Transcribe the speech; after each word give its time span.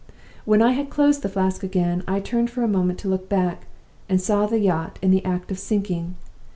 When 0.45 0.63
I 0.63 0.71
had 0.71 0.89
closed 0.89 1.21
the 1.21 1.29
flask 1.29 1.61
again, 1.61 2.03
I 2.07 2.19
turned 2.21 2.49
for 2.49 2.63
a 2.63 2.67
moment 2.67 2.97
to 3.01 3.07
look 3.07 3.29
back, 3.29 3.67
and 4.09 4.19
saw 4.19 4.47
the 4.47 4.57
yacht 4.57 4.97
in 5.03 5.11
the 5.11 5.23
act 5.23 5.51
of 5.51 5.59
sinking. 5.59 6.15